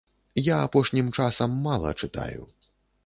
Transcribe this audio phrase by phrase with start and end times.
[0.45, 2.41] Я апошнім часам мала чытаю.